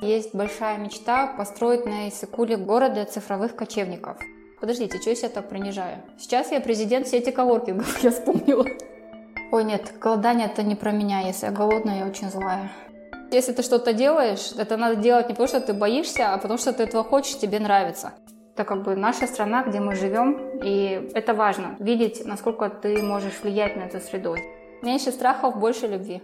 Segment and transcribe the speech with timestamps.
[0.00, 4.16] Есть большая мечта построить на Исыкуле города цифровых кочевников.
[4.58, 5.98] Подождите, что я себя так принижаю?
[6.18, 8.64] Сейчас я президент сети коворкингов, я вспомнила.
[9.52, 11.20] Ой, нет, голодание это не про меня.
[11.20, 12.70] Если я голодная, я очень злая.
[13.30, 16.72] Если ты что-то делаешь, это надо делать не потому, что ты боишься, а потому что
[16.72, 18.14] ты этого хочешь, тебе нравится.
[18.54, 21.76] Это как бы наша страна, где мы живем, и это важно.
[21.78, 24.34] Видеть, насколько ты можешь влиять на эту среду.
[24.80, 26.22] Меньше страхов, больше любви.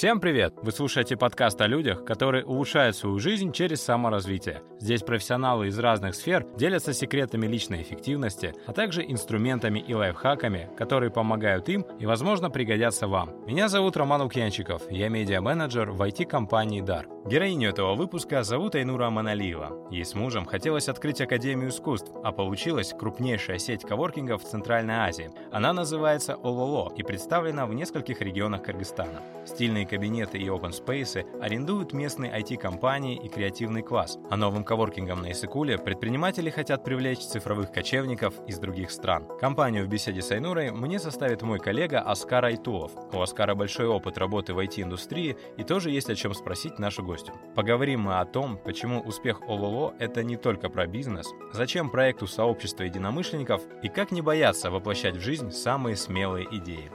[0.00, 0.54] Всем привет!
[0.62, 4.62] Вы слушаете подкаст о людях, которые улучшают свою жизнь через саморазвитие.
[4.78, 11.10] Здесь профессионалы из разных сфер делятся секретами личной эффективности, а также инструментами и лайфхаками, которые
[11.10, 13.44] помогают им и, возможно, пригодятся вам.
[13.44, 17.06] Меня зовут Роман Лукьянчиков, я медиа-менеджер в IT-компании «Дар».
[17.26, 19.88] Героиню этого выпуска зовут Айнура Аманалиева.
[19.90, 25.30] Ей с мужем хотелось открыть Академию искусств, а получилась крупнейшая сеть коворкингов в Центральной Азии.
[25.52, 29.20] Она называется «Ололо» и представлена в нескольких регионах Кыргызстана.
[29.44, 35.32] Стильные кабинеты и open space арендуют местные IT-компании и креативный класс, а новым коворкингом на
[35.32, 39.26] Исыкуле предприниматели хотят привлечь цифровых кочевников из других стран.
[39.38, 42.92] Компанию в беседе с Айнурой мне составит мой коллега Оскар Айтулов.
[43.12, 47.32] У Оскара большой опыт работы в IT-индустрии и тоже есть о чем спросить нашу гостю.
[47.56, 52.84] Поговорим мы о том, почему успех ОЛОЛО– это не только про бизнес, зачем проекту сообщества
[52.84, 56.92] единомышленников и как не бояться воплощать в жизнь самые смелые идеи.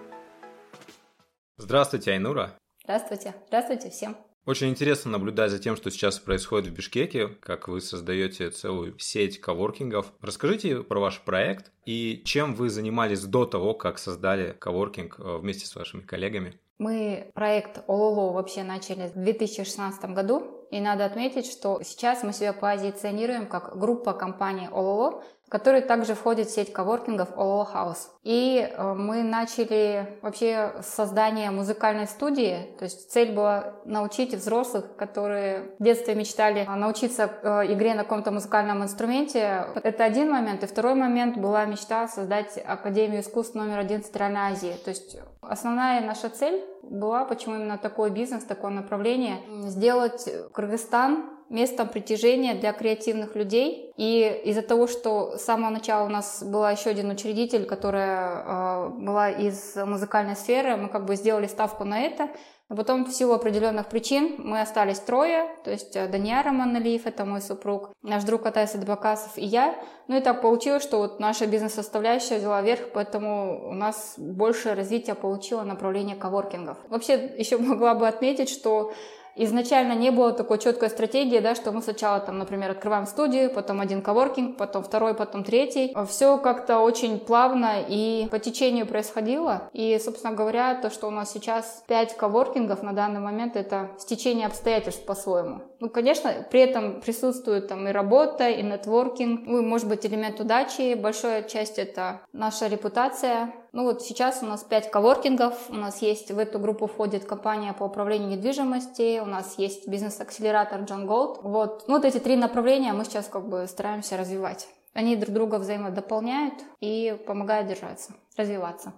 [1.58, 2.54] Здравствуйте, Айнура.
[2.84, 3.36] Здравствуйте.
[3.48, 4.16] Здравствуйте всем.
[4.46, 9.42] Очень интересно наблюдать за тем, что сейчас происходит в Бишкеке, как вы создаете целую сеть
[9.42, 10.14] коворкингов.
[10.22, 15.66] Расскажите про ваш проект и чем вы занимались до того, как создали коворкинг э, вместе
[15.66, 16.60] с вашими коллегами.
[16.78, 22.52] Мы проект ОЛОЛО вообще начали в 2016 году, и надо отметить, что сейчас мы себя
[22.52, 25.24] позиционируем как группа компаний ОЛОЛО,
[25.56, 28.10] который также входит сеть коворкингов All House.
[28.24, 35.72] И э, мы начали вообще создание музыкальной студии, то есть цель была научить взрослых, которые
[35.80, 39.66] в детстве мечтали научиться э, игре на каком-то музыкальном инструменте.
[39.82, 40.62] Это один момент.
[40.64, 44.76] И второй момент была мечта создать Академию искусств номер один в Центральной Азии.
[44.84, 49.38] То есть основная наша цель была, почему именно такой бизнес, такое направление,
[49.70, 53.92] сделать Кыргызстан местом притяжения для креативных людей.
[53.98, 58.90] И из-за того, что с самого начала у нас была еще один учредитель, которая э,
[58.90, 62.30] была из музыкальной сферы, мы как бы сделали ставку на это.
[62.68, 67.24] Но потом в силу определенных причин мы остались трое, то есть э, Даниара Маналиев, это
[67.24, 69.76] мой супруг, наш друг Атайс Адбакасов и я.
[70.08, 75.14] Ну и так получилось, что вот наша бизнес-составляющая взяла верх, поэтому у нас больше развития
[75.14, 76.78] получило направление коворкингов.
[76.90, 78.92] Вообще еще могла бы отметить, что
[79.36, 83.82] изначально не было такой четкой стратегии, да, что мы сначала, там, например, открываем студию, потом
[83.82, 85.96] один коворкинг, потом второй, потом третий.
[86.08, 89.70] Все как-то очень плавно и по течению происходило.
[89.74, 94.48] И, собственно говоря, то, что у нас сейчас 5 коворкингов на данный момент, это стечение
[94.48, 95.62] обстоятельств по-своему.
[95.80, 100.96] Ну, конечно, при этом присутствует там и работа, и нетворкинг, ну, может быть, элемент удачи.
[100.96, 106.32] Большая часть это наша репутация, ну вот сейчас у нас 5 коворкингов, у нас есть,
[106.32, 111.42] в эту группу входит компания по управлению недвижимости, у нас есть бизнес-акселератор John Gold.
[111.42, 111.84] Вот.
[111.88, 114.70] Ну вот эти три направления мы сейчас как бы стараемся развивать.
[114.94, 118.94] Они друг друга взаимодополняют и помогают держаться, развиваться.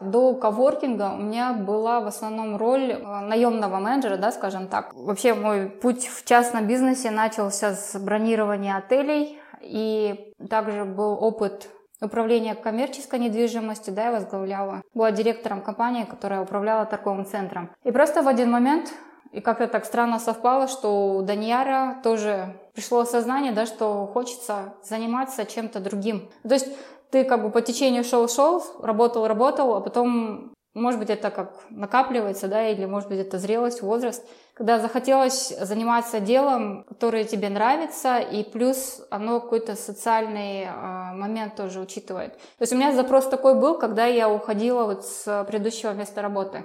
[0.00, 4.94] До коворкинга у меня была в основном роль э, наемного менеджера, да, скажем так.
[4.94, 11.68] Вообще мой путь в частном бизнесе начался с бронирования отелей, и также был опыт
[12.00, 14.82] управление коммерческой недвижимостью, да, я возглавляла.
[14.94, 17.70] Была директором компании, которая управляла торговым центром.
[17.84, 18.92] И просто в один момент,
[19.32, 25.44] и как-то так странно совпало, что у Даньяра тоже пришло осознание, да, что хочется заниматься
[25.44, 26.28] чем-то другим.
[26.42, 26.68] То есть
[27.10, 32.68] ты как бы по течению шел-шел, работал-работал, а потом может быть, это как накапливается, да,
[32.68, 39.02] или, может быть, это зрелость, возраст, когда захотелось заниматься делом, которое тебе нравится, и плюс
[39.10, 42.34] оно какой-то социальный э, момент тоже учитывает.
[42.34, 46.62] То есть у меня запрос такой был, когда я уходила вот с предыдущего места работы.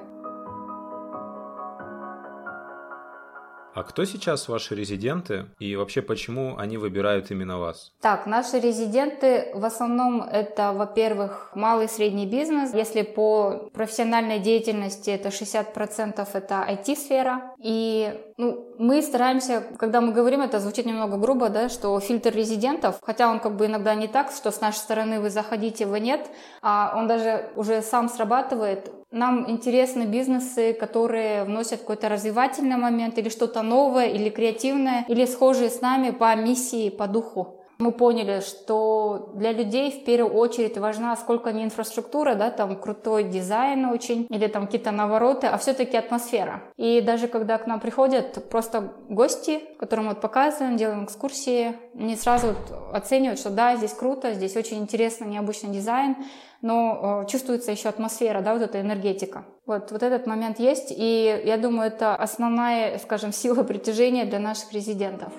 [3.76, 7.92] А кто сейчас ваши резиденты и вообще почему они выбирают именно вас?
[8.00, 12.74] Так, наши резиденты в основном это, во-первых, малый и средний бизнес.
[12.74, 17.54] Если по профессиональной деятельности это 60% это IT-сфера.
[17.60, 23.00] И ну, мы стараемся, когда мы говорим, это звучит немного грубо, да, что фильтр резидентов,
[23.02, 26.30] хотя он как бы иногда не так, что с нашей стороны вы заходите, вы нет,
[26.62, 28.92] а он даже уже сам срабатывает.
[29.12, 35.70] Нам интересны бизнесы, которые вносят какой-то развивательный момент или что-то новое, или креативное, или схожие
[35.70, 41.16] с нами по миссии, по духу мы поняли, что для людей в первую очередь важна
[41.16, 46.64] сколько не инфраструктура, да, там крутой дизайн очень, или там какие-то навороты, а все-таки атмосфера.
[46.78, 52.48] И даже когда к нам приходят просто гости, которым вот показываем, делаем экскурсии, они сразу
[52.48, 56.16] вот оценивают, что да, здесь круто, здесь очень интересный, необычный дизайн,
[56.62, 59.46] но э, чувствуется еще атмосфера, да, вот эта энергетика.
[59.66, 64.74] Вот, вот этот момент есть, и я думаю, это основная, скажем, сила притяжения для наших
[64.74, 65.34] резидентов.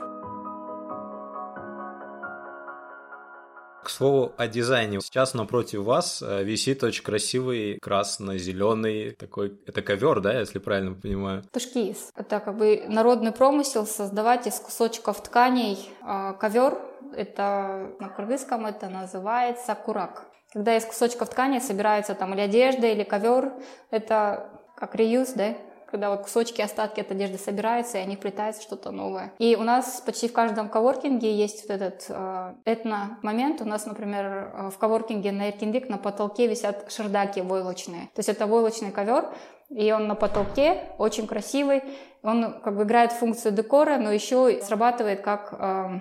[3.87, 5.00] К слову о дизайне.
[5.00, 11.44] Сейчас напротив вас э, висит очень красивый красно-зеленый такой, это ковер, да, если правильно понимаю?
[11.53, 12.11] Тушкиз.
[12.17, 16.77] Это как бы народный промысел создавать из кусочков тканей а, ковер.
[17.15, 20.25] Это на кыргызском это называется курак.
[20.53, 23.53] Когда из кусочков ткани собирается там или одежда, или ковер,
[23.93, 25.55] это как реюз, да,
[25.91, 29.33] когда вот кусочки, остатки от одежды собираются, и они вплетаются что-то новое.
[29.38, 33.61] И у нас почти в каждом коворкинге есть вот этот э, этно-момент.
[33.61, 38.11] У нас, например, э, в коворкинге на Эркиндик на потолке висят шердаки войлочные.
[38.15, 39.33] То есть это войлочный ковер,
[39.71, 41.83] и он на потолке, очень красивый.
[42.23, 45.55] Он как бы играет функцию декора, но еще срабатывает как...
[45.59, 46.00] Э,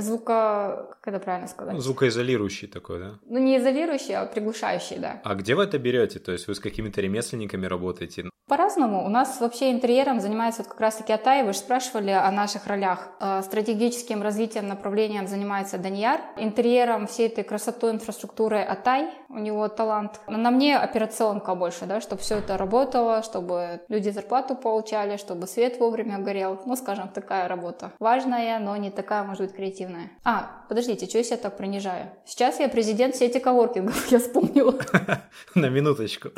[0.00, 0.96] звука...
[1.00, 1.78] Как это правильно сказать?
[1.78, 3.18] Звукоизолирующий такой, да?
[3.26, 5.20] Ну, не изолирующий, а приглушающий, да.
[5.24, 6.18] А где вы это берете?
[6.18, 8.28] То есть вы с какими-то ремесленниками работаете?
[8.48, 9.04] По-разному.
[9.04, 11.42] У нас вообще интерьером занимается вот как раз-таки Атай.
[11.42, 13.08] Вы же спрашивали о наших ролях.
[13.20, 16.22] Э, стратегическим развитием направлением занимается Даньяр.
[16.38, 19.10] Интерьером всей этой красотой инфраструктуры Атай.
[19.28, 20.20] У него талант.
[20.28, 25.46] Но на мне операционка больше, да, чтобы все это работало, чтобы люди зарплату получали, чтобы
[25.46, 26.58] свет вовремя горел.
[26.64, 27.92] Ну, скажем, такая работа.
[27.98, 30.10] Важная, но не такая, может быть, креативная.
[30.24, 32.12] А, подождите, что я себя так принижаю?
[32.24, 34.74] Сейчас я президент сети коворкингов, я вспомнила.
[35.54, 36.30] На минуточку.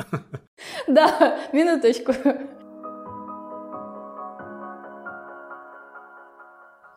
[0.87, 2.13] Да, минуточку.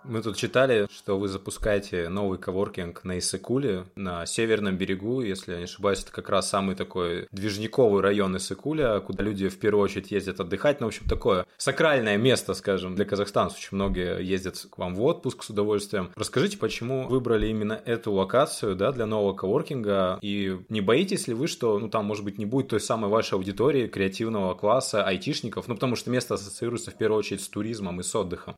[0.05, 5.59] Мы тут читали, что вы запускаете новый коворкинг на Иссыкуле, на северном берегу, если я
[5.59, 10.11] не ошибаюсь, это как раз самый такой движниковый район Иссыкуля, куда люди в первую очередь
[10.11, 13.59] ездят отдыхать, ну, в общем, такое сакральное место, скажем, для казахстанцев.
[13.59, 16.11] Очень многие ездят к вам в отпуск с удовольствием.
[16.17, 21.47] Расскажите, почему выбрали именно эту локацию, да, для нового коворкинга, и не боитесь ли вы,
[21.47, 25.77] что, ну, там, может быть, не будет той самой вашей аудитории креативного класса айтишников, ну,
[25.77, 28.55] потому что место ассоциируется в первую очередь с туризмом и с отдыхом?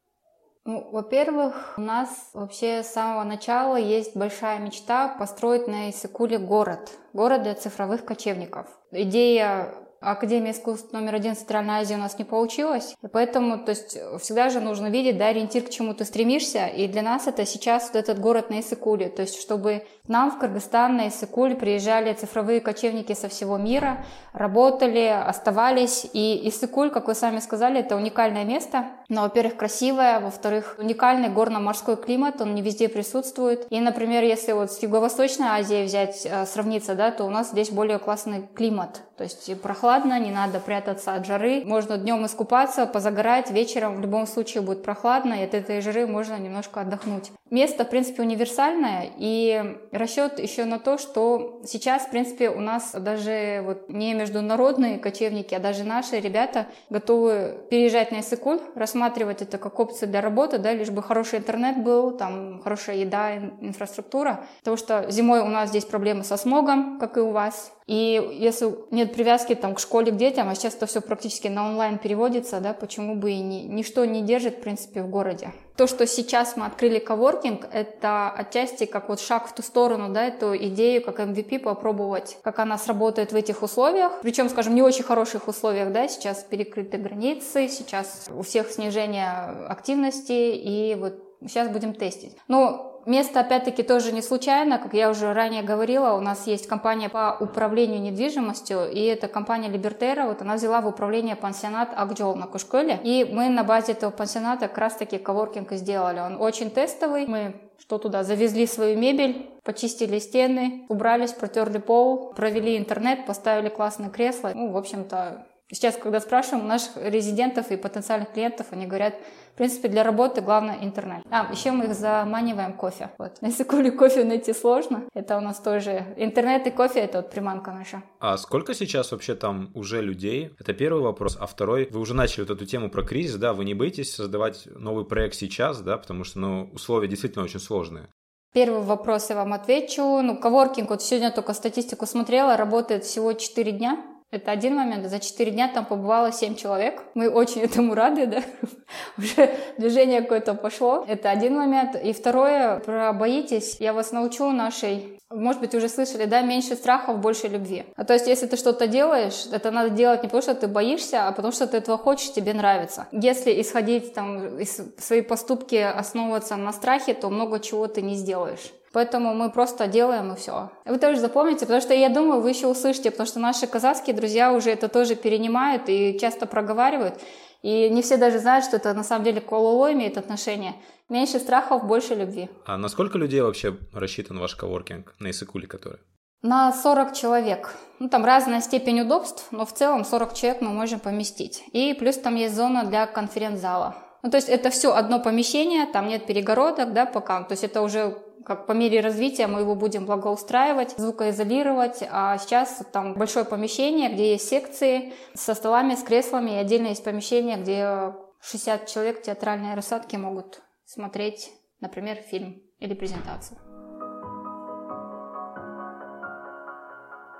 [0.66, 6.90] Ну, во-первых, у нас вообще с самого начала есть большая мечта построить на Исыкуле город.
[7.12, 8.66] Город для цифровых кочевников.
[8.90, 12.94] Идея Академия искусств номер один в Центральной Азии у нас не получилось.
[13.02, 16.66] И поэтому, то есть, всегда же нужно видеть, да, ориентир, к чему ты стремишься.
[16.66, 19.08] И для нас это сейчас вот этот город на Иссыкуле.
[19.08, 24.04] То есть, чтобы к нам в Кыргызстан на Иссыкуль приезжали цифровые кочевники со всего мира,
[24.32, 26.06] работали, оставались.
[26.12, 28.86] И Иссыкуль, как вы сами сказали, это уникальное место.
[29.08, 33.66] Но, во-первых, красивое, во-вторых, уникальный горно-морской климат, он не везде присутствует.
[33.70, 37.70] И, например, если вот с Юго-Восточной Азией взять, э, сравниться, да, то у нас здесь
[37.70, 39.02] более классный климат.
[39.16, 41.62] То есть прохладно, не надо прятаться от жары.
[41.64, 46.38] Можно днем искупаться, позагорать, вечером в любом случае будет прохладно, и от этой жары можно
[46.38, 47.32] немножко отдохнуть.
[47.50, 52.92] Место, в принципе, универсальное, и расчет еще на то, что сейчас, в принципе, у нас
[52.92, 58.60] даже вот не международные кочевники, а даже наши ребята готовы переезжать на Иссыкуль,
[58.96, 63.36] рассматривать это как опцию для работы, да, лишь бы хороший интернет был, там хорошая еда,
[63.60, 64.40] инфраструктура.
[64.60, 67.75] Потому что зимой у нас здесь проблемы со смогом, как и у вас.
[67.86, 71.68] И если нет привязки там, к школе, к детям, а сейчас это все практически на
[71.68, 75.52] онлайн переводится, да, почему бы и ни, ничто не держит, в принципе, в городе.
[75.76, 80.24] То, что сейчас мы открыли коворкинг, это отчасти как вот шаг в ту сторону, да,
[80.24, 84.20] эту идею как MVP попробовать, как она сработает в этих условиях.
[84.22, 89.30] Причем, скажем, не очень хороших условиях, да, сейчас перекрыты границы, сейчас у всех снижение
[89.68, 92.36] активности, и вот сейчас будем тестить.
[92.48, 94.78] Ну, Место, опять-таки, тоже не случайно.
[94.78, 99.68] Как я уже ранее говорила, у нас есть компания по управлению недвижимостью, и это компания
[99.68, 100.26] Либертера.
[100.26, 103.00] Вот она взяла в управление пансионат Акджол на Кушколе.
[103.04, 106.18] И мы на базе этого пансионата как раз-таки коворкинг и сделали.
[106.18, 107.26] Он очень тестовый.
[107.26, 114.10] Мы что туда, завезли свою мебель, почистили стены, убрались, протерли пол, провели интернет, поставили классные
[114.10, 114.50] кресла.
[114.52, 119.14] Ну, в общем-то, Сейчас, когда спрашиваем наших резидентов и потенциальных клиентов, они говорят,
[119.52, 121.24] в принципе, для работы главное интернет.
[121.28, 123.10] А, еще мы их заманиваем кофе.
[123.18, 123.32] Вот.
[123.42, 125.02] На Сикуле кофе найти сложно.
[125.12, 128.04] Это у нас тоже интернет и кофе, это вот приманка наша.
[128.20, 130.54] А сколько сейчас вообще там уже людей?
[130.60, 131.36] Это первый вопрос.
[131.40, 134.66] А второй, вы уже начали вот эту тему про кризис, да, вы не боитесь создавать
[134.66, 138.08] новый проект сейчас, да, потому что, ну, условия действительно очень сложные.
[138.54, 140.20] Первый вопрос я вам отвечу.
[140.22, 145.06] Ну, коворкинг, вот сегодня только статистику смотрела, работает всего 4 дня Это один момент.
[145.08, 147.02] За 4 дня там побывало 7 человек.
[147.14, 148.42] Мы очень этому рады, да.
[149.18, 151.04] Уже движение какое-то пошло.
[151.06, 151.94] Это один момент.
[151.94, 153.76] И второе, про боитесь.
[153.78, 157.84] Я вас научу нашей может быть, уже слышали, да, меньше страхов, больше любви.
[157.96, 161.26] А то есть, если ты что-то делаешь, это надо делать не потому, что ты боишься,
[161.26, 163.08] а потому, что ты этого хочешь, тебе нравится.
[163.10, 168.72] Если исходить там, из свои поступки основываться на страхе, то много чего ты не сделаешь.
[168.96, 170.70] Поэтому мы просто делаем и все.
[170.86, 174.54] Вы тоже запомните, потому что я думаю, вы еще услышите, потому что наши казахские друзья
[174.54, 177.20] уже это тоже перенимают и часто проговаривают.
[177.60, 180.76] И не все даже знают, что это на самом деле к ОЛО имеет отношение.
[181.10, 182.48] Меньше страхов, больше любви.
[182.64, 185.98] А на сколько людей вообще рассчитан ваш коворкинг на Исыкуле который?
[186.40, 187.74] На 40 человек.
[187.98, 191.64] Ну, там разная степень удобств, но в целом 40 человек мы можем поместить.
[191.74, 193.94] И плюс там есть зона для конференц-зала.
[194.22, 197.42] Ну, то есть это все одно помещение, там нет перегородок, да, пока.
[197.42, 202.04] То есть это уже как по мере развития мы его будем благоустраивать, звукоизолировать.
[202.08, 207.02] А сейчас там большое помещение, где есть секции со столами, с креслами, и отдельно есть
[207.02, 211.50] помещение, где 60 человек театральной рассадки могут смотреть,
[211.80, 213.58] например, фильм или презентацию.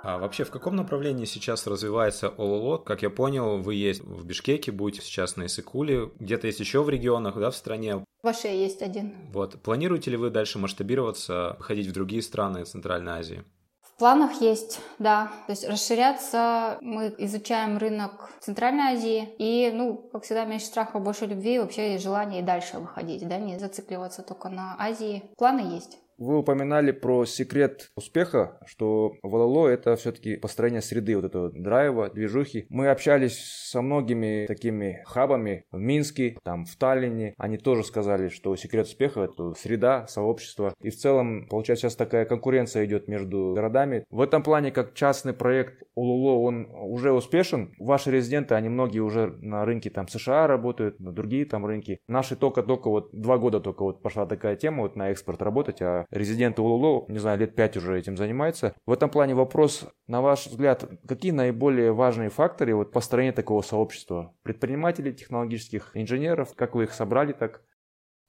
[0.03, 2.77] А вообще в каком направлении сейчас развивается ОЛО?
[2.79, 6.89] Как я понял, вы есть в Бишкеке, будете сейчас на Исыкуле, где-то есть еще в
[6.89, 8.03] регионах, да, в стране.
[8.23, 9.13] В Аше есть один.
[9.31, 9.61] Вот.
[9.61, 13.43] Планируете ли вы дальше масштабироваться, ходить в другие страны Центральной Азии?
[13.81, 15.31] В планах есть, да.
[15.47, 19.29] То есть расширяться мы изучаем рынок Центральной Азии.
[19.39, 21.59] И, ну, как всегда, меньше страха, больше любви.
[21.59, 25.23] Вообще есть желание и дальше выходить, да, не зацикливаться только на Азии.
[25.35, 25.97] Планы есть.
[26.17, 32.09] Вы упоминали про секрет успеха, что в ЛЛО это все-таки построение среды, вот этого драйва,
[32.09, 32.65] движухи.
[32.69, 37.35] Мы общались со многими такими хабами в Минске, там в Таллине.
[37.37, 40.73] Они тоже сказали, что секрет успеха это среда, сообщество.
[40.81, 44.03] И в целом, получается, сейчас такая конкуренция идет между городами.
[44.09, 47.75] В этом плане, как частный проект УЛУЛО, он уже успешен.
[47.77, 51.99] Ваши резиденты, они многие уже на рынке там США работают, на другие там рынки.
[52.07, 56.06] Наши только-только вот два года только вот пошла такая тема вот на экспорт работать, а
[56.11, 58.73] резиденты УЛУЛО, не знаю, лет пять уже этим занимаются.
[58.85, 64.33] В этом плане вопрос, на ваш взгляд, какие наиболее важные факторы вот построения такого сообщества?
[64.43, 67.61] Предпринимателей, технологических инженеров, как вы их собрали так?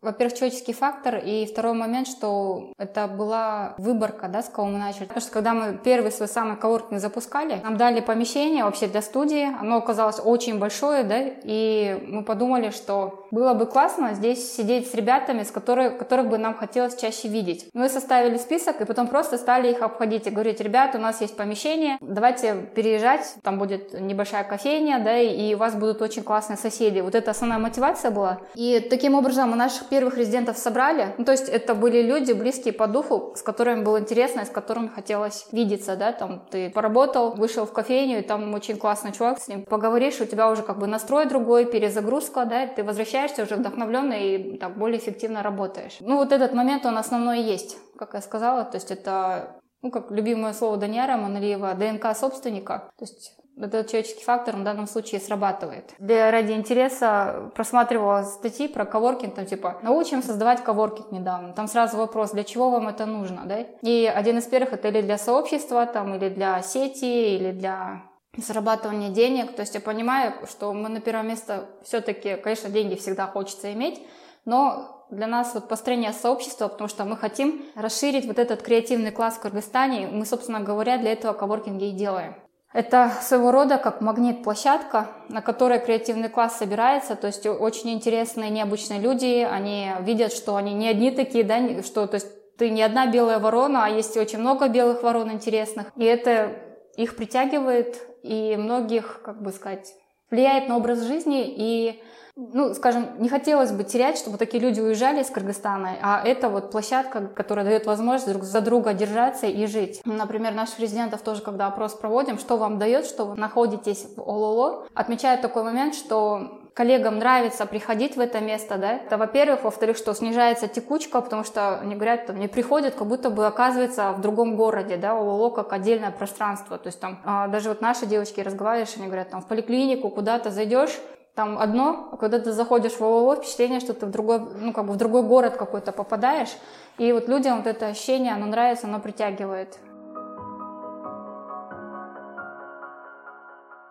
[0.00, 5.05] Во-первых, человеческий фактор, и второй момент, что это была выборка, да, с кого мы начали.
[5.05, 9.49] Потому что когда мы первый свой самый коворкинг запускали, нам дали помещение вообще для студии,
[9.61, 14.95] оно оказалось очень большое, да, и мы подумали, что было бы классно здесь сидеть с
[14.95, 17.69] ребятами, с которых, которых бы нам хотелось чаще видеть.
[17.75, 21.37] Мы составили список, и потом просто стали их обходить и говорить, ребят, у нас есть
[21.37, 27.00] помещение, давайте переезжать, там будет небольшая кофейня, да, и у вас будут очень классные соседи.
[27.00, 28.38] Вот это основная мотивация была.
[28.55, 31.14] И таким образом мы наших первых резидентов собрали.
[31.18, 34.50] Ну, то есть это были люди, близкие по духу, с которыми было интересно, и с
[34.50, 39.40] которыми хотелось видеться, да, там ты поработал, вышел в кофейню, и там очень классный чувак,
[39.40, 43.57] с ним поговоришь, у тебя уже как бы настрой другой, перезагрузка, да, ты возвращаешься уже
[43.57, 45.97] вдохновленный и так более эффективно работаешь.
[46.00, 50.11] Ну, вот этот момент, он основной есть, как я сказала, то есть это ну, как
[50.11, 52.90] любимое слово Даниэра Маналиева, ДНК собственника.
[52.99, 55.94] То есть этот человеческий фактор в данном случае срабатывает.
[55.98, 61.52] Для, ради интереса просматривала статьи про коворкинг, там типа «Научим создавать коворкинг недавно».
[61.52, 63.60] Там сразу вопрос, для чего вам это нужно, да?
[63.82, 68.02] И один из первых это или для сообщества, там, или для сети, или для
[68.36, 69.54] зарабатывания денег.
[69.54, 74.00] То есть я понимаю, что мы на первое место все-таки, конечно, деньги всегда хочется иметь,
[74.44, 79.34] но для нас вот построение сообщества, потому что мы хотим расширить вот этот креативный класс
[79.34, 80.08] в Кыргызстане.
[80.08, 82.36] Мы, собственно говоря, для этого коворкинги и делаем.
[82.72, 89.00] Это своего рода как магнит-площадка, на которой креативный класс собирается, то есть очень интересные, необычные
[89.00, 93.06] люди, они видят, что они не одни такие, да, что то есть ты не одна
[93.06, 96.52] белая ворона, а есть очень много белых ворон интересных, и это
[96.96, 99.94] их притягивает, и многих, как бы сказать,
[100.30, 102.02] влияет на образ жизни, и
[102.38, 106.71] ну, скажем, не хотелось бы терять, чтобы такие люди уезжали из Кыргызстана, а это вот
[106.71, 110.00] площадка, которая дает возможность друг за друга держаться и жить.
[110.04, 114.87] Например, наших резидентов тоже, когда опрос проводим, что вам дает, что вы находитесь в ОЛОЛО,
[114.95, 120.14] отмечают такой момент, что коллегам нравится приходить в это место, да, это во-первых, во-вторых, что
[120.14, 124.54] снижается текучка, потому что они говорят, там, не приходят, как будто бы оказывается в другом
[124.54, 128.97] городе, да, ОЛО как отдельное пространство, то есть там а, даже вот наши девочки разговариваешь,
[128.97, 130.97] они говорят, там в поликлинику куда-то зайдешь,
[131.38, 134.87] там одно, а когда ты заходишь в ООО, впечатление, что ты в другой, ну, как
[134.87, 136.50] бы в другой город какой-то попадаешь,
[136.99, 139.78] и вот людям вот это ощущение, оно нравится, оно притягивает.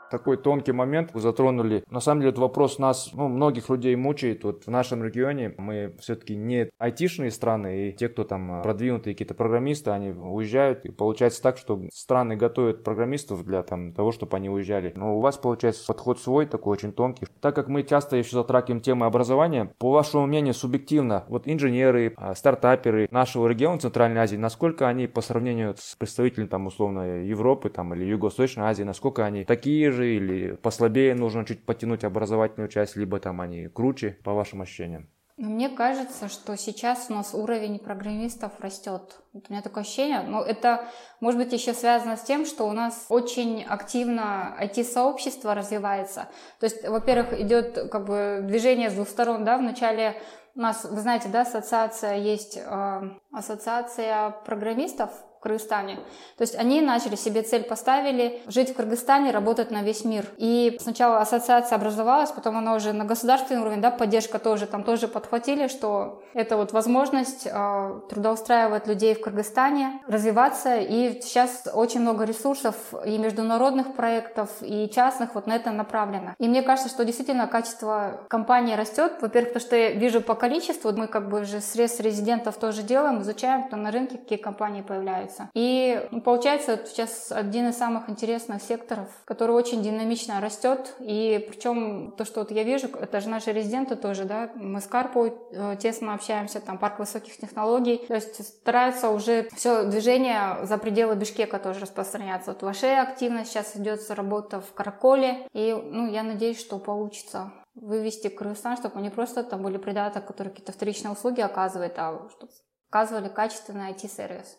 [0.09, 1.83] Такой тонкий момент затронули.
[1.89, 4.43] На самом деле, этот вопрос нас, ну, многих людей мучает.
[4.43, 9.33] Вот в нашем регионе мы все-таки не айтишные страны, и те, кто там продвинутые какие-то
[9.33, 14.49] программисты, они уезжают, и получается так, что страны готовят программистов для там, того, чтобы они
[14.49, 14.93] уезжали.
[14.95, 17.27] Но у вас, получается, подход свой, такой очень тонкий.
[17.41, 22.35] Так как мы часто еще затрагиваем темы образования, по вашему мнению, субъективно, вот инженеры, а,
[22.35, 27.93] стартаперы нашего региона Центральной Азии, насколько они по сравнению с представителями там условно Европы там,
[27.93, 33.41] или Юго-Восточной Азии, насколько они такие или послабее нужно чуть потянуть образовательную часть, либо там
[33.41, 35.07] они круче, по вашим ощущениям?
[35.39, 39.19] Ну, мне кажется, что сейчас у нас уровень программистов растет.
[39.33, 40.21] Вот у меня такое ощущение.
[40.21, 40.87] Но это,
[41.19, 46.27] может быть, еще связано с тем, что у нас очень активно IT-сообщество развивается.
[46.59, 50.19] То есть, во-первых, идет как бы движение с двух сторон, да, вначале
[50.55, 53.01] у нас, вы знаете, да, ассоциация есть, э,
[53.31, 55.95] ассоциация программистов, в Кыргызстане.
[56.37, 60.25] То есть они начали себе цель поставили жить в Кыргызстане, работать на весь мир.
[60.37, 65.07] И сначала ассоциация образовалась, потом она уже на государственный уровень, да, поддержка тоже, там тоже
[65.07, 70.77] подхватили, что это вот возможность э, трудоустраивать людей в Кыргызстане, развиваться.
[70.77, 72.75] И сейчас очень много ресурсов
[73.05, 76.33] и международных проектов, и частных вот на это направлено.
[76.39, 79.13] И мне кажется, что действительно качество компании растет.
[79.21, 83.21] Во-первых, потому что я вижу по количеству, мы как бы же срез резидентов тоже делаем,
[83.21, 85.49] изучаем, кто на рынке, какие компании появляются появляется.
[85.53, 90.95] И получается, сейчас один из самых интересных секторов, который очень динамично растет.
[90.99, 94.87] И причем то, что вот я вижу, это же наши резиденты тоже, да, мы с
[94.87, 100.77] Карпой э, тесно общаемся, там парк высоких технологий, то есть стараются уже все движение за
[100.77, 102.51] пределы Бишкека тоже распространяться.
[102.51, 108.27] Вот ваша активность сейчас идет работа в Караколе, и ну, я надеюсь, что получится вывести
[108.27, 112.51] Кыргызстан, чтобы не просто там были предаты, которые какие-то вторичные услуги оказывают, а чтобы
[112.89, 114.57] оказывали качественный IT-сервис.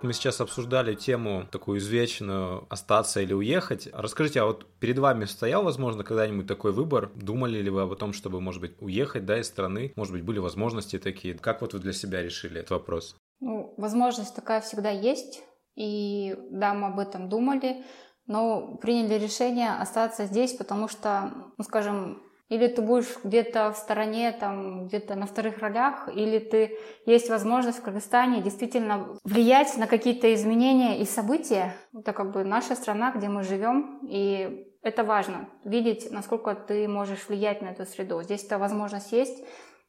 [0.00, 3.88] Мы сейчас обсуждали тему такую извечную «остаться или уехать».
[3.92, 7.10] Расскажите, а вот перед вами стоял, возможно, когда-нибудь такой выбор?
[7.16, 9.92] Думали ли вы об том, чтобы, может быть, уехать да, из страны?
[9.96, 11.34] Может быть, были возможности такие?
[11.34, 13.16] Как вот вы для себя решили этот вопрос?
[13.40, 15.42] Ну, возможность такая всегда есть.
[15.74, 17.84] И да, мы об этом думали,
[18.26, 24.32] но приняли решение остаться здесь, потому что, ну, скажем, или ты будешь где-то в стороне,
[24.32, 30.32] там, где-то на вторых ролях, или ты есть возможность в Кыргызстане действительно влиять на какие-то
[30.34, 31.74] изменения и события.
[31.94, 37.28] Это как бы наша страна, где мы живем, и это важно, видеть, насколько ты можешь
[37.28, 38.22] влиять на эту среду.
[38.22, 39.44] Здесь эта возможность есть,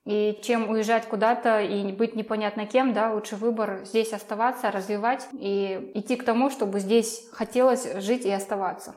[0.06, 5.92] и чем уезжать куда-то и быть непонятно кем, да, лучше выбор здесь оставаться, развивать и
[5.94, 8.96] идти к тому, чтобы здесь хотелось жить и оставаться.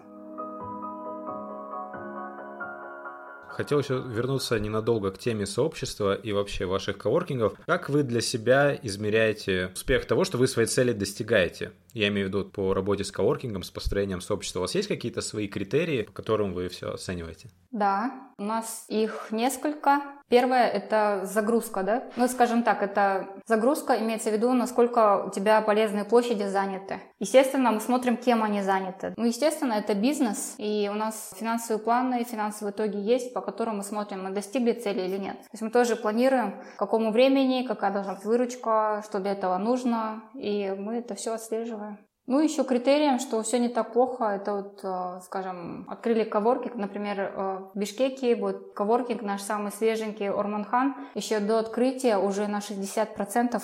[3.53, 7.53] Хотел еще вернуться ненадолго к теме сообщества и вообще ваших коворкингов.
[7.67, 11.73] Как вы для себя измеряете успех того, что вы свои цели достигаете?
[11.93, 14.61] Я имею в виду по работе с коворкингом, с построением сообщества.
[14.61, 17.51] У вас есть какие-то свои критерии, по которым вы все оцениваете?
[17.71, 20.01] Да, у нас их несколько.
[20.33, 22.05] Первое– это загрузка, да?
[22.17, 27.03] Ну, скажем так, это загрузка имеется в виду, насколько у тебя полезные площади заняты.
[27.19, 29.13] Естественно, мы смотрим, кем они заняты.
[29.19, 33.83] Ну, естественно, это бизнес, и у нас финансовые планы, финансовые итоги есть, по которым мы
[33.83, 35.37] смотрим, мы достигли цели или нет.
[35.37, 39.59] То есть мы тоже планируем, к какому времени, какая должна быть выручка, что для этого
[39.59, 41.99] нужно, и мы это все отслеживаем.
[42.33, 47.21] Ну, еще критерием, что все не так плохо, это вот, э, скажем, открыли коворкинг, например,
[47.21, 53.63] э, в Бишкеке, вот коворкинг наш самый свеженький, Орманхан, еще до открытия уже на 60%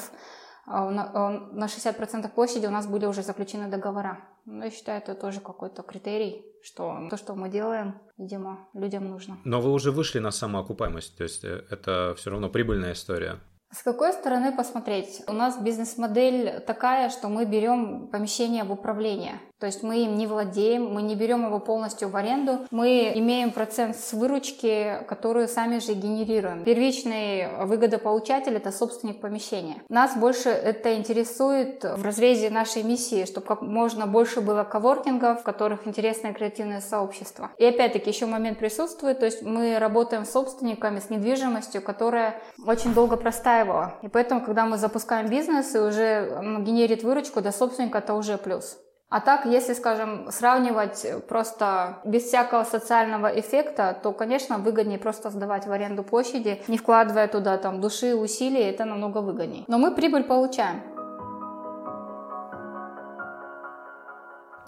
[0.66, 4.18] э, на 60% площади у нас были уже заключены договора.
[4.44, 9.38] Ну, я считаю, это тоже какой-то критерий, что то, что мы делаем, видимо, людям нужно.
[9.44, 13.40] Но вы уже вышли на самоокупаемость, то есть это все равно прибыльная история.
[13.70, 15.22] С какой стороны посмотреть?
[15.26, 19.40] У нас бизнес-модель такая, что мы берем помещение в управление.
[19.59, 23.51] То есть мы им не владеем, мы не берем его полностью в аренду, мы имеем
[23.51, 26.62] процент с выручки, которую сами же генерируем.
[26.62, 29.83] Первичный выгодополучатель– это собственник помещения.
[29.88, 35.42] Нас больше это интересует в разрезе нашей миссии, чтобы как можно больше было коворкингов, в
[35.42, 37.51] которых интересное креативное сообщество.
[37.59, 42.94] И опять-таки еще момент присутствует, то есть мы работаем с собственниками, с недвижимостью, которая очень
[42.94, 43.94] долго простаивала.
[44.03, 48.79] И поэтому, когда мы запускаем бизнес и уже генерит выручку, до собственника это уже плюс.
[49.11, 55.66] А так, если, скажем, сравнивать просто без всякого социального эффекта, то, конечно, выгоднее просто сдавать
[55.66, 59.64] в аренду площади, не вкладывая туда там души, усилий, это намного выгоднее.
[59.66, 60.83] Но мы прибыль получаем.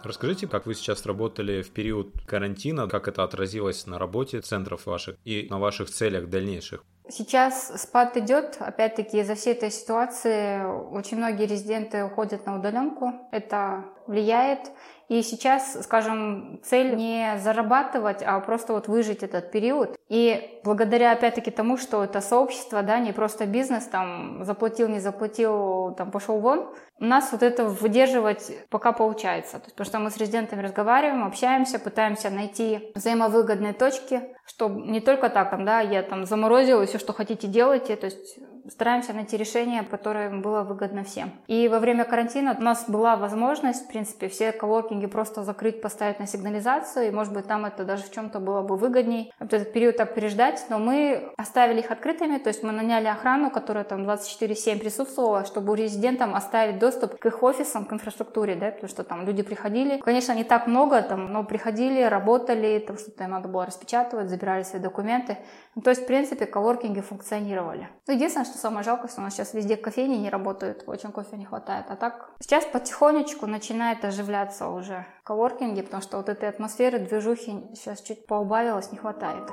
[0.02, 5.16] Расскажите, как вы сейчас работали в период карантина, как это отразилось на работе центров ваших
[5.26, 6.82] и на ваших целях дальнейших?
[7.10, 10.62] Сейчас спад идет, опять-таки из-за всей этой ситуации
[10.94, 14.70] очень многие резиденты уходят на удаленку, это влияет.
[15.08, 19.98] И сейчас, скажем, цель не зарабатывать, а просто вот выжить этот период.
[20.08, 25.94] И благодаря, опять-таки, тому, что это сообщество, да, не просто бизнес, там, заплатил, не заплатил,
[25.96, 29.58] там, пошел вон, у нас вот это выдерживать пока получается.
[29.58, 35.00] То есть, потому что мы с резидентами разговариваем, общаемся, пытаемся найти взаимовыгодные точки, чтобы не
[35.00, 37.96] только так, там, да, я там заморозил, и все, что хотите, делайте.
[37.96, 41.32] То есть стараемся найти решение, которое было выгодно всем.
[41.46, 46.18] И во время карантина у нас была возможность, в принципе, все коворкинги просто закрыть, поставить
[46.18, 49.72] на сигнализацию, и, может быть, там это даже в чем-то было бы выгодней, вот этот
[49.72, 54.08] период так переждать, но мы оставили их открытыми, то есть мы наняли охрану, которая там
[54.08, 59.26] 24-7 присутствовала, чтобы резидентам оставить доступ к их офисам, к инфраструктуре, да, потому что там
[59.26, 64.28] люди приходили, конечно, не так много, там, но приходили, работали, там что-то надо было распечатывать,
[64.28, 65.38] забирали свои документы,
[65.74, 67.88] ну, то есть, в принципе, коворкинги функционировали.
[68.06, 71.36] Ну, единственное, что самое жалкое, что у нас сейчас везде кофейни не работают, очень кофе
[71.36, 71.86] не хватает.
[71.88, 78.02] А так сейчас потихонечку начинает оживляться уже коворкинги, потому что вот этой атмосферы, движухи сейчас
[78.02, 79.48] чуть поубавилось, не хватает.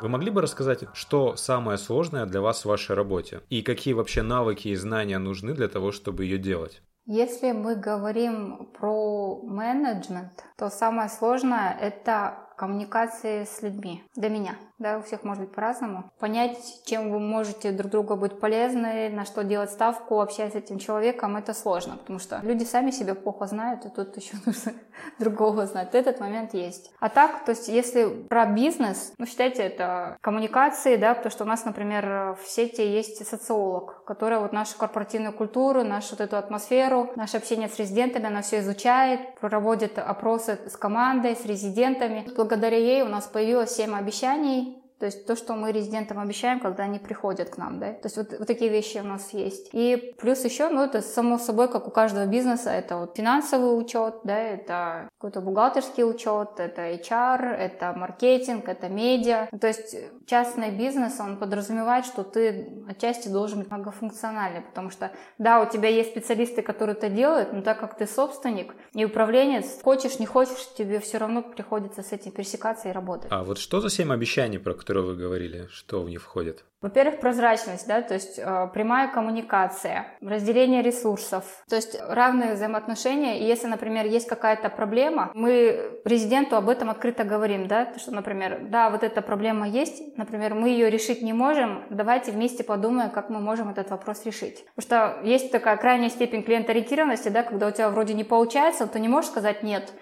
[0.00, 3.42] Вы могли бы рассказать, что самое сложное для вас в вашей работе?
[3.50, 6.82] И какие вообще навыки и знания нужны для того, чтобы ее делать?
[7.04, 14.04] Если мы говорим про менеджмент, то самое сложное– это коммуникации с людьми.
[14.14, 14.54] Для меня.
[14.78, 16.10] Да, у всех может быть по-разному.
[16.18, 20.78] Понять, чем вы можете друг другу быть полезны, на что делать ставку, общаясь с этим
[20.78, 24.72] человеком, это сложно, потому что люди сами себя плохо знают, и тут еще нужно
[25.18, 25.94] другого знать.
[25.94, 26.92] Этот момент есть.
[26.98, 31.46] А так, то есть, если про бизнес, ну, считайте, это коммуникации, да, потому что у
[31.46, 37.10] нас, например, в сети есть социолог, который вот нашу корпоративную культуру, нашу вот эту атмосферу,
[37.16, 43.02] наше общение с резидентами, она все изучает, проводит опросы с командой, с резидентами благодаря ей
[43.02, 47.48] у нас появилось 7 обещаний то есть то, что мы резидентам обещаем, когда они приходят
[47.48, 47.94] к нам, да.
[47.94, 49.70] То есть вот, вот такие вещи у нас есть.
[49.72, 54.16] И плюс еще, ну это само собой, как у каждого бизнеса, это вот финансовый учет,
[54.24, 59.48] да, это какой-то бухгалтерский учет, это HR, это маркетинг, это медиа.
[59.58, 65.62] То есть частный бизнес, он подразумевает, что ты отчасти должен быть многофункциональный, потому что, да,
[65.62, 70.18] у тебя есть специалисты, которые это делают, но так как ты собственник и управленец, хочешь,
[70.18, 73.28] не хочешь, тебе все равно приходится с этим пересекаться и работать.
[73.30, 76.64] А вот что за семь обещаний, про которые которые вы говорили, что в них входит?
[76.80, 83.38] Во-первых, прозрачность, да, то есть э, прямая коммуникация, разделение ресурсов, то есть равные взаимоотношения.
[83.38, 88.10] И если, например, есть какая-то проблема, мы резиденту об этом открыто говорим, да, то, что,
[88.12, 93.10] например, да, вот эта проблема есть, например, мы ее решить не можем, давайте вместе подумаем,
[93.10, 94.64] как мы можем этот вопрос решить.
[94.74, 98.98] Потому что есть такая крайняя степень клиенториентированности, да, когда у тебя вроде не получается, ты
[99.00, 99.92] не можешь сказать нет,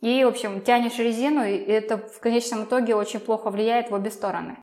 [0.00, 4.10] и, в общем, тянешь резину, и это в конечном итоге очень плохо влияет в обе
[4.10, 4.58] стороны.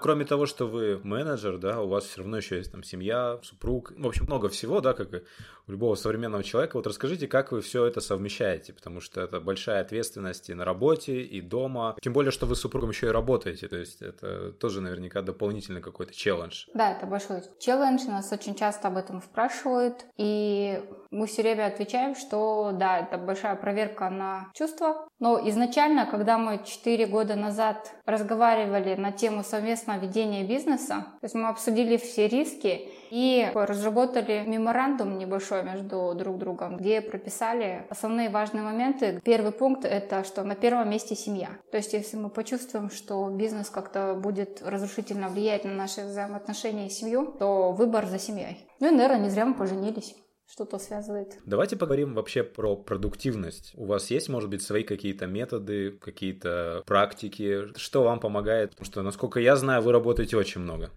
[0.00, 3.92] Кроме того, что вы менеджер, да, у вас все равно еще есть там семья, супруг,
[3.96, 5.22] в общем, много всего, да, как и
[5.66, 6.76] у любого современного человека.
[6.76, 11.22] Вот расскажите, как вы все это совмещаете, потому что это большая ответственность и на работе,
[11.22, 11.96] и дома.
[12.00, 15.80] Тем более, что вы с супругом еще и работаете, то есть это тоже наверняка дополнительный
[15.80, 16.66] какой-то челлендж.
[16.74, 22.14] Да, это большой челлендж, нас очень часто об этом спрашивают, и мы все время отвечаем,
[22.14, 28.94] что да, это большая проверка на чувства, но изначально, когда мы 4 года назад разговаривали
[28.94, 35.62] на тему совместного ведения бизнеса, то есть мы обсудили все риски и разработали меморандум небольшой
[35.62, 39.20] между друг другом, где прописали основные важные моменты.
[39.24, 41.48] Первый пункт— это что на первом месте семья.
[41.70, 46.90] То есть если мы почувствуем, что бизнес как-то будет разрушительно влиять на наши взаимоотношения и
[46.90, 48.66] семью, то выбор за семьей.
[48.80, 50.14] Ну и, наверное, не зря мы поженились
[50.46, 51.38] что-то связывает.
[51.44, 53.72] Давайте поговорим вообще про продуктивность.
[53.74, 58.70] У вас есть, может быть, свои какие-то методы, какие-то практики, что вам помогает?
[58.70, 60.90] Потому что, насколько я знаю, вы работаете очень много.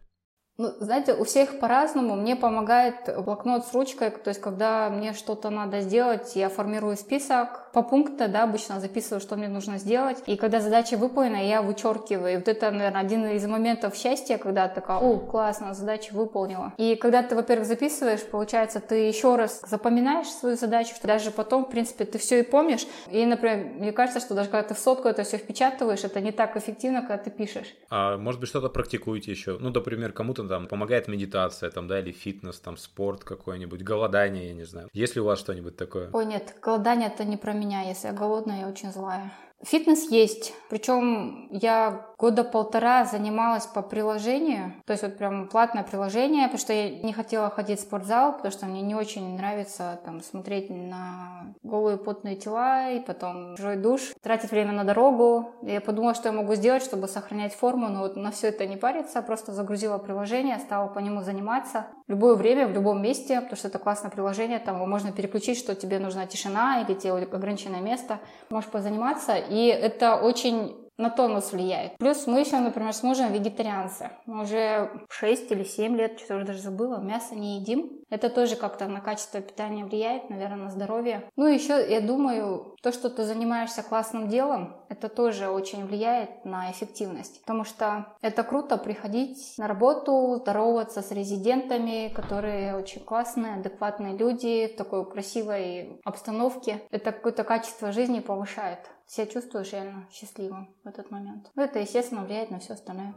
[0.59, 2.17] Ну, знаете, у всех по-разному.
[2.17, 7.71] Мне помогает блокнот с ручкой, то есть когда мне что-то надо сделать, я формирую список
[7.71, 10.21] по пунктам, да, обычно записываю, что мне нужно сделать.
[10.25, 12.33] И когда задача выполнена, я вычеркиваю.
[12.33, 16.73] И вот это, наверное, один из моментов счастья, когда такая, о, классно, задачу выполнила.
[16.75, 21.63] И когда ты, во-первых, записываешь, получается, ты еще раз запоминаешь свою задачу, что даже потом,
[21.63, 22.85] в принципе, ты все и помнишь.
[23.09, 26.33] И, например, мне кажется, что даже когда ты в сотку это все впечатываешь, это не
[26.33, 27.73] так эффективно, когда ты пишешь.
[27.89, 29.57] А может быть, что-то практикуете еще?
[29.57, 34.53] Ну, например, кому-то там помогает медитация, там, да, или фитнес, там, спорт какой-нибудь, голодание, я
[34.53, 34.89] не знаю.
[34.91, 36.09] Есть ли у вас что-нибудь такое?
[36.11, 37.81] Ой, нет, голодание это не про меня.
[37.83, 39.31] Если я голодная, я очень злая.
[39.63, 40.53] Фитнес есть.
[40.69, 44.73] Причем я года полтора занималась по приложению.
[44.85, 48.51] То есть вот прям платное приложение, потому что я не хотела ходить в спортзал, потому
[48.51, 54.13] что мне не очень нравится там смотреть на голые потные тела и потом чужой душ,
[54.21, 55.51] тратить время на дорогу.
[55.61, 58.77] Я подумала, что я могу сделать, чтобы сохранять форму, но вот на все это не
[58.77, 61.87] париться, просто загрузила приложение, стала по нему заниматься.
[62.09, 65.99] Любое время, в любом месте, потому что это классное приложение, там можно переключить, что тебе
[65.99, 68.19] нужна тишина или тебе ограниченное место.
[68.49, 71.97] Можешь позаниматься, и это очень на тонус влияет.
[71.97, 74.11] Плюс мы еще, например, с мужем вегетарианцы.
[74.25, 77.89] Мы уже 6 или 7 лет, что-то уже даже забыла, мясо не едим.
[78.09, 81.29] Это тоже как-то на качество питания влияет, наверное, на здоровье.
[81.37, 86.69] Ну еще, я думаю, то, что ты занимаешься классным делом, это тоже очень влияет на
[86.71, 87.41] эффективность.
[87.41, 94.67] Потому что это круто приходить на работу, здороваться с резидентами, которые очень классные, адекватные люди
[94.73, 96.81] в такой красивой обстановке.
[96.91, 98.79] Это какое-то качество жизни повышает
[99.09, 101.49] себя чувствуешь реально счастливым в этот момент.
[101.55, 103.13] Ну, это, естественно, влияет на все остальное.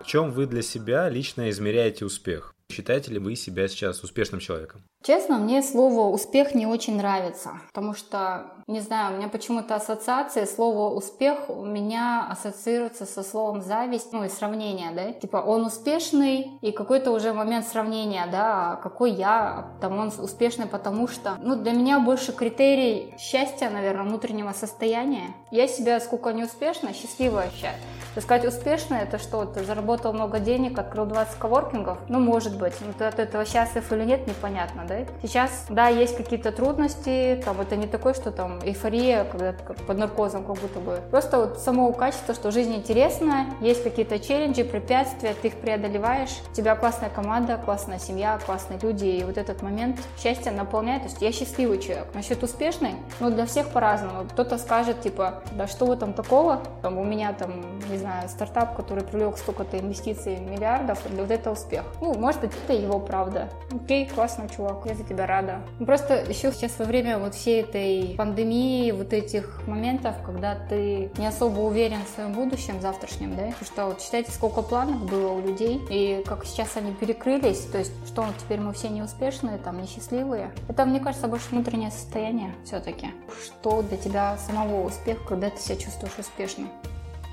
[0.00, 2.54] В чем вы для себя лично измеряете успех?
[2.70, 4.84] Считаете ли вы себя сейчас успешным человеком?
[5.02, 10.44] Честно, мне слово «успех» не очень нравится, потому что, не знаю, у меня почему-то ассоциация,
[10.44, 16.58] слово «успех» у меня ассоциируется со словом «зависть», ну и сравнение, да, типа он успешный,
[16.60, 21.56] и какой-то уже момент сравнения, да, а какой я, там он успешный, потому что, ну,
[21.56, 25.34] для меня больше критерий счастья, наверное, внутреннего состояния.
[25.50, 27.76] Я себя сколько не успешна, счастливо ощущаю.
[28.14, 31.98] То сказать успешно, это что, ты заработал много денег, открыл 20 коворкингов?
[32.08, 35.06] Ну, может быть, но ты от этого счастлив или нет, непонятно, да?
[35.22, 39.52] Сейчас, да, есть какие-то трудности, там, это не такое, что там эйфория, когда
[39.86, 41.00] под наркозом как будто бы.
[41.10, 46.54] Просто вот само качество, что жизнь интересная, есть какие-то челленджи, препятствия, ты их преодолеваешь, у
[46.54, 51.22] тебя классная команда, классная семья, классные люди, и вот этот момент счастья наполняет, то есть
[51.22, 52.06] я счастливый человек.
[52.14, 54.24] Насчет успешный, ну, для всех по-разному.
[54.30, 58.76] Кто-то скажет, типа, да что в этом такого, там, у меня там, не знаю, стартап,
[58.76, 61.84] который привлек столько-то инвестиций, миллиардов, для вот это успех.
[62.00, 63.48] Ну, может быть, это его правда.
[63.72, 65.60] Окей, классный чувак, я за тебя рада.
[65.78, 71.10] Ну, просто еще сейчас во время вот всей этой пандемии, вот этих моментов, когда ты
[71.18, 75.32] не особо уверен в своем будущем завтрашнем, да, потому что вот считайте, сколько планов было
[75.32, 79.80] у людей, и как сейчас они перекрылись, то есть что теперь мы все неуспешные, там,
[79.80, 80.52] несчастливые.
[80.68, 83.08] Это, мне кажется, больше внутреннее состояние все-таки.
[83.44, 86.68] Что для тебя самого успех, когда ты себя чувствуешь успешным?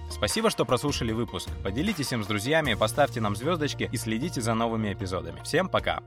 [0.10, 1.50] Спасибо, что прослушали выпуск.
[1.64, 5.42] Поделитесь им с друзьями, поставьте нам звездочки и следите за новыми эпизодами.
[5.44, 6.02] Всем пока!